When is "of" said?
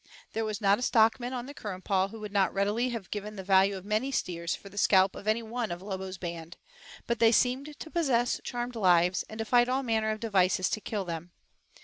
3.77-3.85, 5.15-5.27, 5.69-5.83, 10.09-10.19